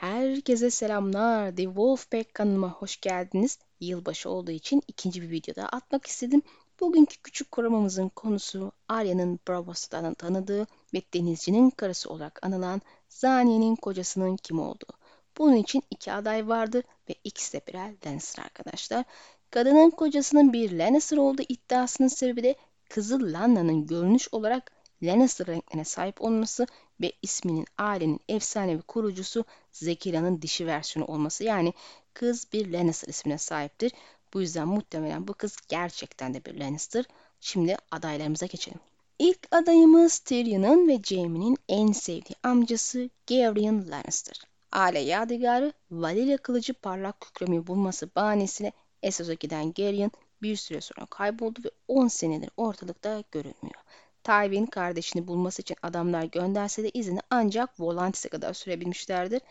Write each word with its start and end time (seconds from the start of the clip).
Herkese 0.00 0.70
selamlar. 0.70 1.56
The 1.56 1.64
Wolfpack 1.64 2.34
kanalıma 2.34 2.72
hoş 2.72 3.00
geldiniz. 3.00 3.58
Yılbaşı 3.80 4.30
olduğu 4.30 4.50
için 4.50 4.82
ikinci 4.88 5.22
bir 5.22 5.30
videoda 5.30 5.68
atmak 5.68 6.06
istedim. 6.06 6.42
Bugünkü 6.80 7.16
küçük 7.22 7.50
korumamızın 7.50 8.08
konusu 8.08 8.72
Arya'nın 8.88 9.40
Bravos'tan 9.48 10.14
tanıdığı 10.14 10.66
ve 10.94 11.02
denizcinin 11.14 11.70
karısı 11.70 12.10
olarak 12.10 12.46
anılan 12.46 12.80
Zaniye'nin 13.08 13.76
kocasının 13.76 14.36
kim 14.36 14.58
olduğu. 14.58 14.92
Bunun 15.38 15.56
için 15.56 15.82
iki 15.90 16.12
aday 16.12 16.48
vardır 16.48 16.84
ve 17.08 17.14
ikisi 17.24 17.52
de 17.52 17.66
birer 17.66 17.94
Lannister 18.06 18.44
arkadaşlar. 18.44 19.04
Kadının 19.50 19.90
kocasının 19.90 20.52
bir 20.52 20.78
Lannister 20.78 21.16
olduğu 21.16 21.42
iddiasının 21.48 22.08
sebebi 22.08 22.42
de 22.42 22.54
kızı 22.88 23.32
Lanna'nın 23.32 23.86
görünüş 23.86 24.28
olarak 24.32 24.72
Lannister 25.02 25.46
renklerine 25.46 25.84
sahip 25.84 26.22
olması 26.22 26.66
ve 27.00 27.12
isminin 27.22 27.66
ailenin 27.78 28.20
efsanevi 28.28 28.82
kurucusu 28.82 29.44
Zekira'nın 29.72 30.42
dişi 30.42 30.66
versiyonu 30.66 31.10
olması. 31.12 31.44
Yani 31.44 31.74
kız 32.14 32.46
bir 32.52 32.72
Lannister 32.72 33.08
ismine 33.08 33.38
sahiptir. 33.38 33.92
Bu 34.34 34.40
yüzden 34.40 34.68
muhtemelen 34.68 35.28
bu 35.28 35.34
kız 35.34 35.56
gerçekten 35.68 36.34
de 36.34 36.44
bir 36.44 36.60
Lannister. 36.60 37.04
Şimdi 37.40 37.76
adaylarımıza 37.90 38.46
geçelim. 38.46 38.80
İlk 39.18 39.48
adayımız 39.50 40.18
Tyrion'un 40.18 40.88
ve 40.88 41.02
Jaime'nin 41.02 41.56
en 41.68 41.92
sevdiği 41.92 42.36
amcası 42.42 43.10
Gerion 43.26 43.90
Lannister. 43.90 44.40
Aile 44.72 44.98
yadigarı 44.98 45.72
Valyria 45.90 46.36
kılıcı 46.36 46.74
parlak 46.74 47.20
kükremeyi 47.20 47.66
bulması 47.66 48.10
bahanesiyle 48.16 48.72
Essos'a 49.02 49.34
giden 49.34 49.72
Gerion 49.72 50.10
bir 50.42 50.56
süre 50.56 50.80
sonra 50.80 51.06
kayboldu 51.06 51.60
ve 51.64 51.70
10 51.88 52.08
senedir 52.08 52.50
ortalıkta 52.56 53.22
görünmüyor. 53.32 53.82
Tywin 54.24 54.66
kardeşini 54.66 55.28
bulması 55.28 55.62
için 55.62 55.76
adamlar 55.82 56.24
gönderse 56.24 56.82
de 56.82 56.90
izini 56.90 57.20
ancak 57.30 57.80
Volantis'e 57.80 58.28
kadar 58.28 58.52
sürebilmişlerdir. 58.54 59.42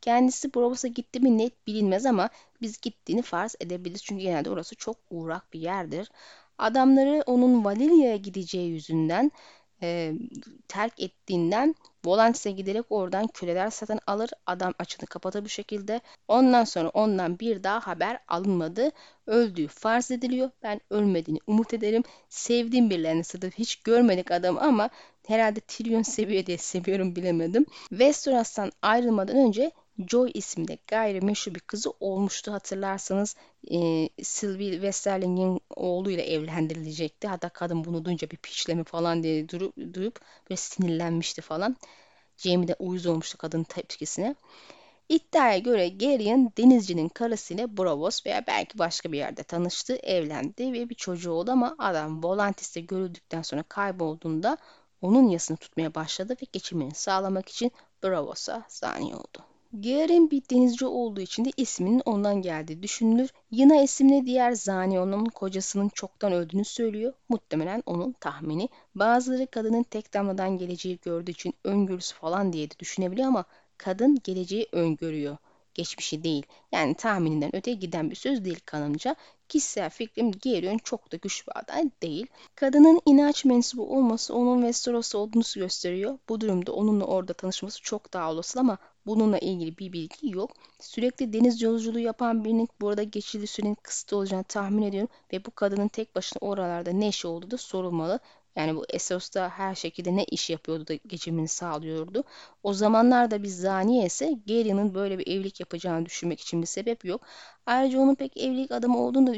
Kendisi 0.00 0.54
Bravos'a 0.54 0.88
gitti 0.88 1.20
mi 1.20 1.38
net 1.38 1.66
bilinmez 1.66 2.06
ama 2.06 2.30
biz 2.62 2.80
gittiğini 2.80 3.22
farz 3.22 3.54
edebiliriz. 3.60 4.04
Çünkü 4.04 4.22
genelde 4.22 4.50
orası 4.50 4.74
çok 4.76 4.96
uğrak 5.10 5.52
bir 5.52 5.60
yerdir. 5.60 6.10
Adamları 6.58 7.22
onun 7.26 7.64
Valeria'ya 7.64 8.16
gideceği 8.16 8.70
yüzünden 8.70 9.32
e, 9.82 10.12
terk 10.68 11.00
ettiğinden 11.00 11.74
Volantis'e 12.04 12.50
giderek 12.50 12.84
oradan 12.90 13.26
köleler 13.26 13.70
satın 13.70 14.00
alır. 14.06 14.30
Adam 14.46 14.74
açını 14.78 15.06
kapatır 15.06 15.44
bu 15.44 15.48
şekilde. 15.48 16.00
Ondan 16.28 16.64
sonra 16.64 16.88
ondan 16.88 17.38
bir 17.38 17.62
daha 17.62 17.86
haber 17.86 18.18
alınmadı. 18.28 18.90
Öldüğü 19.26 19.68
farz 19.68 20.10
ediliyor. 20.10 20.50
Ben 20.62 20.80
ölmediğini 20.90 21.38
umut 21.46 21.74
ederim. 21.74 22.02
Sevdiğim 22.28 22.90
bir 22.90 22.98
Lannister'dır. 22.98 23.50
Hiç 23.50 23.76
görmedik 23.76 24.30
adamı 24.30 24.60
ama 24.60 24.90
herhalde 25.26 25.60
Tyrion 25.60 26.02
seviyor 26.16 26.46
diye 26.46 26.58
seviyorum 26.58 27.16
bilemedim. 27.16 27.66
Westeros'tan 27.88 28.72
ayrılmadan 28.82 29.36
önce 29.36 29.72
Joy 30.06 30.30
isimli 30.34 30.78
gayrimeşru 30.86 31.54
bir 31.54 31.60
kızı 31.60 31.92
olmuştu 32.00 32.52
hatırlarsanız 32.52 33.36
e, 33.70 34.08
Sylvie 34.22 34.72
Westerling'in 34.72 35.60
oğluyla 35.76 36.24
evlendirilecekti. 36.24 37.28
Hatta 37.28 37.48
kadın 37.48 37.84
bunu 37.84 38.04
duyunca 38.04 38.30
bir 38.30 38.36
piçleme 38.36 38.84
falan 38.84 39.22
diye 39.22 39.48
durup, 39.48 39.76
duyup 39.94 40.20
böyle 40.50 40.56
sinirlenmişti 40.56 41.42
falan. 41.42 41.76
Jamie 42.36 42.68
de 42.68 42.76
uyuz 42.78 43.06
olmuştu 43.06 43.38
kadının 43.38 43.64
tepkisine. 43.64 44.34
İddiaya 45.08 45.58
göre 45.58 45.88
Gerion 45.88 46.52
denizcinin 46.58 47.08
karısıyla 47.08 47.76
Bravos 47.76 48.26
veya 48.26 48.44
belki 48.46 48.78
başka 48.78 49.12
bir 49.12 49.18
yerde 49.18 49.42
tanıştı, 49.42 49.96
evlendi 49.96 50.72
ve 50.72 50.88
bir 50.90 50.94
çocuğu 50.94 51.32
oldu 51.32 51.50
ama 51.50 51.76
adam 51.78 52.24
Volantis'te 52.24 52.80
görüldükten 52.80 53.42
sonra 53.42 53.62
kaybolduğunda 53.62 54.58
onun 55.02 55.28
yasını 55.28 55.56
tutmaya 55.56 55.94
başladı 55.94 56.36
ve 56.42 56.46
geçimini 56.52 56.94
sağlamak 56.94 57.48
için 57.48 57.72
Bravos'a 58.02 58.64
zani 58.68 59.16
oldu. 59.16 59.57
Garen 59.72 60.30
bir 60.30 60.42
denizci 60.50 60.86
olduğu 60.86 61.20
için 61.20 61.44
de 61.44 61.50
isminin 61.56 62.02
ondan 62.04 62.42
geldiği 62.42 62.82
düşünülür. 62.82 63.30
Yine 63.50 63.84
isimli 63.84 64.26
diğer 64.26 64.52
zani 64.52 65.00
onun 65.00 65.24
kocasının 65.24 65.88
çoktan 65.88 66.32
öldüğünü 66.32 66.64
söylüyor. 66.64 67.12
Muhtemelen 67.28 67.82
onun 67.86 68.12
tahmini. 68.12 68.68
Bazıları 68.94 69.46
kadının 69.46 69.82
tek 69.82 70.14
damladan 70.14 70.58
geleceği 70.58 70.98
gördüğü 71.02 71.30
için 71.30 71.54
öngörüsü 71.64 72.14
falan 72.14 72.52
diye 72.52 72.70
de 72.70 72.74
düşünebiliyor 72.78 73.28
ama 73.28 73.44
kadın 73.78 74.18
geleceği 74.24 74.66
öngörüyor. 74.72 75.36
Geçmişi 75.74 76.24
değil. 76.24 76.42
Yani 76.72 76.94
tahmininden 76.94 77.56
öteye 77.56 77.76
giden 77.76 78.10
bir 78.10 78.16
söz 78.16 78.44
değil 78.44 78.60
kanımca. 78.66 79.16
Kişisel 79.48 79.90
fikrim 79.90 80.30
Gerion 80.30 80.78
çok 80.78 81.12
da 81.12 81.16
güçlü 81.16 81.46
bir 81.46 81.58
aday 81.58 81.90
değil. 82.02 82.26
Kadının 82.54 83.00
inanç 83.06 83.44
mensubu 83.44 83.96
olması 83.96 84.34
onun 84.34 84.56
Westeros 84.58 85.14
olduğunu 85.14 85.42
gösteriyor. 85.56 86.18
Bu 86.28 86.40
durumda 86.40 86.72
onunla 86.72 87.04
orada 87.04 87.32
tanışması 87.32 87.82
çok 87.82 88.12
daha 88.12 88.32
olası 88.32 88.60
ama 88.60 88.78
bununla 89.08 89.38
ilgili 89.38 89.78
bir 89.78 89.92
bilgi 89.92 90.30
yok. 90.36 90.50
Sürekli 90.80 91.32
deniz 91.32 91.62
yolculuğu 91.62 91.98
yapan 91.98 92.44
birinin 92.44 92.68
burada 92.80 93.02
geçici 93.02 93.46
sürenin 93.46 93.74
kısıtlı 93.74 94.16
olacağını 94.16 94.44
tahmin 94.44 94.82
ediyorum 94.82 95.08
ve 95.32 95.44
bu 95.44 95.50
kadının 95.50 95.88
tek 95.88 96.16
başına 96.16 96.38
oralarda 96.40 96.90
ne 96.92 97.08
işi 97.08 97.26
olduğu 97.28 97.50
da 97.50 97.58
sorulmalı. 97.58 98.20
Yani 98.56 98.76
bu 98.76 98.84
Essos'ta 98.88 99.50
her 99.50 99.74
şekilde 99.74 100.16
ne 100.16 100.24
iş 100.24 100.50
yapıyordu 100.50 100.88
da 100.88 100.94
geçimini 100.94 101.48
sağlıyordu. 101.48 102.24
O 102.62 102.72
zamanlarda 102.74 103.42
bir 103.42 103.48
zaniye 103.48 104.06
ise 104.06 104.38
Gerion'un 104.46 104.94
böyle 104.94 105.18
bir 105.18 105.26
evlilik 105.26 105.60
yapacağını 105.60 106.06
düşünmek 106.06 106.40
için 106.40 106.62
bir 106.62 106.66
sebep 106.66 107.04
yok. 107.04 107.22
Ayrıca 107.66 107.98
onun 107.98 108.14
pek 108.14 108.36
evlilik 108.36 108.72
adamı 108.72 108.98
olduğunu 108.98 109.26
da 109.26 109.32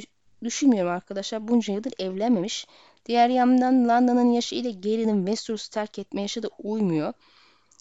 düşünmüyorum 0.44 0.92
arkadaşlar. 0.92 1.48
Bunca 1.48 1.74
yıldır 1.74 1.92
evlenmemiş. 1.98 2.66
Diğer 3.06 3.28
yandan 3.28 3.88
London'ın 3.88 4.32
yaşı 4.32 4.54
ile 4.54 4.70
Gerion'un 4.70 5.26
Westeros'u 5.26 5.70
terk 5.70 5.98
etme 5.98 6.22
yaşı 6.22 6.42
da 6.42 6.48
uymuyor. 6.58 7.12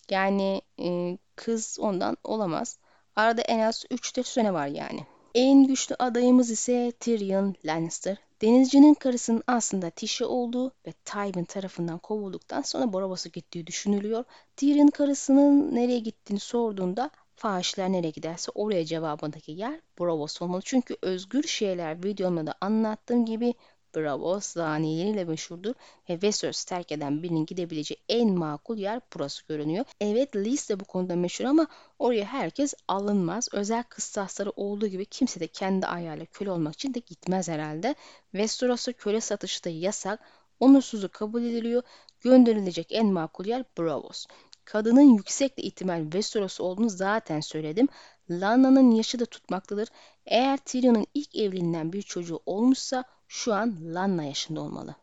Yani 0.10 0.62
e, 0.82 1.18
kız 1.36 1.78
ondan 1.82 2.18
olamaz. 2.24 2.78
Arada 3.16 3.42
en 3.42 3.60
az 3.60 3.86
3-4 3.92 4.24
sene 4.24 4.54
var 4.54 4.68
yani. 4.68 5.06
En 5.36 5.68
güçlü 5.68 5.96
adayımız 6.00 6.52
ise 6.52 6.92
Tyrion 7.00 7.56
Lannister. 7.66 8.18
Denizcinin 8.42 8.94
karısının 8.94 9.44
aslında 9.48 9.90
Tisha 9.90 10.26
olduğu 10.26 10.72
ve 10.88 10.92
Tywin 11.06 11.44
tarafından 11.44 11.98
kovulduktan 11.98 12.62
sonra 12.62 12.94
Braavos'a 12.94 13.30
gittiği 13.30 13.68
düşünülüyor. 13.68 14.24
Tyrion 14.56 14.88
karısının 14.88 15.76
nereye 15.76 16.00
gittiğini 16.00 16.40
sorduğunda 16.40 17.10
fahişler 17.36 17.92
nereye 17.92 18.10
giderse 18.10 18.52
oraya 18.56 18.86
cevabındaki 18.86 19.52
yer 19.52 19.80
Braavos 20.00 20.42
olmalı. 20.42 20.62
Çünkü 20.66 20.98
özgür 21.02 21.44
şeyler 21.44 22.04
videomda 22.04 22.48
da 22.48 22.56
anlattığım 22.62 23.26
gibi 23.26 23.54
Bravo, 23.96 24.40
zaniyeleriyle 24.42 25.24
meşhurdur 25.24 25.74
ve 26.10 26.14
Westeros 26.14 26.64
terk 26.64 26.92
eden 26.92 27.24
birinin 27.24 27.46
gidebileceği 27.46 27.98
en 28.10 28.30
makul 28.30 28.78
yer 28.78 29.02
burası 29.16 29.44
görünüyor. 29.48 29.86
Evet 30.02 30.36
Lys 30.36 30.70
de 30.70 30.80
bu 30.80 30.86
konuda 30.86 31.16
meşhur 31.16 31.46
ama 31.46 31.68
oraya 32.00 32.26
herkes 32.26 32.74
alınmaz. 32.88 33.50
Özel 33.52 33.84
kıstasları 33.84 34.50
olduğu 34.50 34.88
gibi 34.88 35.06
kimse 35.06 35.40
de 35.40 35.48
kendi 35.48 35.88
ayağıyla 35.88 36.26
köle 36.26 36.52
olmak 36.52 36.74
için 36.74 36.94
de 36.94 37.00
gitmez 37.00 37.48
herhalde. 37.50 37.96
Westeros'a 38.32 38.94
köle 38.94 39.22
satışı 39.22 39.64
da 39.64 39.70
yasak. 39.70 40.20
Onursuzu 40.60 41.10
kabul 41.12 41.44
ediliyor. 41.44 41.84
Gönderilecek 42.22 42.88
en 42.92 43.08
makul 43.08 43.46
yer 43.46 43.64
Bravos. 43.78 44.26
Kadının 44.66 45.16
yüksekle 45.18 45.64
ihtimal 45.64 46.04
Westeros 46.04 46.62
olduğunu 46.62 46.90
zaten 46.90 47.40
söyledim. 47.40 47.88
Lanna'nın 48.30 48.92
yaşı 48.92 49.20
da 49.20 49.26
tutmaktadır. 49.26 49.88
Eğer 50.26 50.58
Tyrion'un 50.58 51.08
ilk 51.14 51.36
evliliğinden 51.36 51.94
bir 51.94 52.02
çocuğu 52.02 52.40
olmuşsa 52.46 53.04
şu 53.30 53.54
an 53.54 53.78
Lanna 53.94 54.24
yaşında 54.24 54.62
olmalı. 54.62 54.96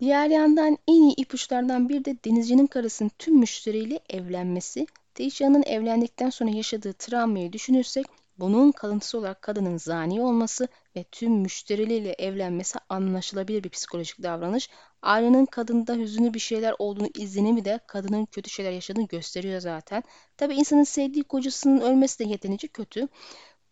Diğer 0.00 0.30
yandan 0.30 0.78
en 0.88 1.02
iyi 1.02 1.14
ipuçlardan 1.16 1.88
bir 1.88 2.04
de 2.04 2.16
denizcinin 2.24 2.66
karısının 2.66 3.10
tüm 3.18 3.38
müşteriyle 3.38 4.00
evlenmesi. 4.08 4.86
Teixeira'nın 5.14 5.62
evlendikten 5.62 6.30
sonra 6.30 6.50
yaşadığı 6.50 6.92
travmayı 6.92 7.52
düşünürsek 7.52 8.06
bunun 8.38 8.72
kalıntısı 8.72 9.18
olarak 9.18 9.42
kadının 9.42 9.76
zani 9.76 10.22
olması 10.22 10.68
ve 10.96 11.04
tüm 11.04 11.32
müşterileriyle 11.32 12.12
evlenmesi 12.12 12.78
anlaşılabilir 12.88 13.64
bir 13.64 13.68
psikolojik 13.68 14.22
davranış. 14.22 14.70
Arya'nın 15.02 15.46
kadında 15.46 15.94
hüzünlü 15.94 16.34
bir 16.34 16.38
şeyler 16.38 16.74
olduğunu 16.78 17.08
izlenimi 17.14 17.64
de 17.64 17.80
kadının 17.86 18.24
kötü 18.26 18.50
şeyler 18.50 18.72
yaşadığını 18.72 19.06
gösteriyor 19.06 19.60
zaten. 19.60 20.02
Tabi 20.36 20.54
insanın 20.54 20.84
sevdiği 20.84 21.24
kocasının 21.24 21.80
ölmesi 21.80 22.18
de 22.18 22.24
yeterince 22.24 22.68
kötü. 22.68 23.08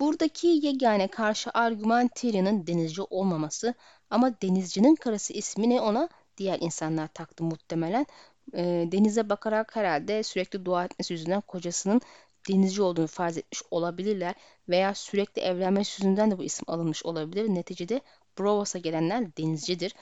Buradaki 0.00 0.46
yegane 0.46 1.08
karşı 1.08 1.50
argüman 1.54 2.08
Tyrion'un 2.08 2.66
denizci 2.66 3.02
olmaması 3.02 3.74
ama 4.10 4.40
denizcinin 4.42 4.94
karısı 4.94 5.32
ismini 5.32 5.80
ona 5.80 6.08
diğer 6.36 6.58
insanlar 6.60 7.08
taktı 7.08 7.44
muhtemelen. 7.44 8.06
E, 8.54 8.88
denize 8.92 9.28
bakarak 9.28 9.76
herhalde 9.76 10.22
sürekli 10.22 10.64
dua 10.64 10.84
etmesi 10.84 11.12
yüzünden 11.12 11.40
kocasının 11.40 12.00
denizci 12.48 12.82
olduğunu 12.82 13.06
farz 13.06 13.38
etmiş 13.38 13.62
olabilirler 13.70 14.34
veya 14.68 14.94
sürekli 14.94 15.42
evlenmesi 15.42 16.02
yüzünden 16.02 16.30
de 16.30 16.38
bu 16.38 16.44
isim 16.44 16.64
alınmış 16.68 17.04
olabilir. 17.04 17.48
Neticede 17.48 18.00
Bravos'a 18.38 18.78
gelenler 18.78 19.36
denizcidir. 19.36 19.94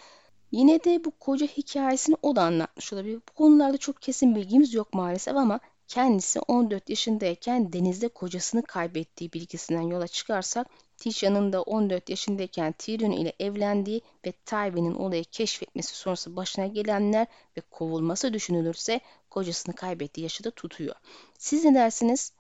Yine 0.53 0.85
de 0.85 1.05
bu 1.05 1.11
koca 1.11 1.47
hikayesini 1.47 2.17
o 2.23 2.37
da 2.37 2.43
anlatmış 2.43 2.93
olabilir. 2.93 3.21
Bu 3.29 3.35
konularda 3.35 3.79
çok 3.79 4.03
kesin 4.03 4.35
bilgimiz 4.35 4.75
yok 4.75 4.95
maalesef 4.95 5.37
ama 5.37 5.61
kendisi 5.89 6.41
14 6.41 6.91
yaşındayken 6.91 7.73
denizde 7.73 8.09
kocasını 8.09 8.63
kaybettiği 8.63 9.33
bilgisinden 9.33 9.83
yola 9.83 10.09
çıkarsak 10.09 10.67
Tisha'nın 10.97 11.53
da 11.53 11.63
14 11.63 12.11
yaşındayken 12.11 12.73
Tyrion 12.73 13.11
ile 13.11 13.33
evlendiği 13.41 14.01
ve 14.27 14.33
Tywin'in 14.33 14.95
olayı 14.95 15.25
keşfetmesi 15.25 15.95
sonrası 15.95 16.37
başına 16.37 16.67
gelenler 16.67 17.27
ve 17.57 17.61
kovulması 17.61 18.33
düşünülürse 18.33 19.01
kocasını 19.31 19.75
kaybettiği 19.75 20.23
yaşı 20.23 20.45
da 20.45 20.51
tutuyor. 20.51 20.95
Siz 21.39 21.65
ne 21.65 21.75
dersiniz? 21.75 22.33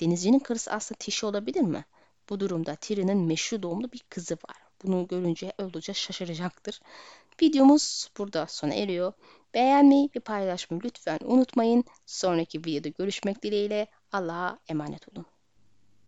Denizcinin 0.00 0.38
karısı 0.38 0.70
aslında 0.72 0.98
Tişi 0.98 1.26
olabilir 1.26 1.60
mi? 1.60 1.84
Bu 2.28 2.40
durumda 2.40 2.74
Tyrion'un 2.74 3.26
meşhur 3.26 3.62
doğumlu 3.62 3.92
bir 3.92 4.04
kızı 4.08 4.34
var. 4.34 4.56
Bunu 4.82 5.08
görünce 5.08 5.52
oldukça 5.58 5.94
şaşıracaktır. 5.94 6.80
Videomuz 7.42 8.08
burada 8.18 8.46
sona 8.46 8.74
eriyor. 8.74 9.12
Beğenmeyi 9.54 10.10
ve 10.16 10.20
paylaşmayı 10.20 10.82
lütfen 10.84 11.18
unutmayın. 11.24 11.84
Sonraki 12.06 12.58
videoda 12.58 12.88
görüşmek 12.88 13.42
dileğiyle 13.42 13.86
Allah'a 14.12 14.58
emanet 14.68 15.08
olun. 15.08 15.26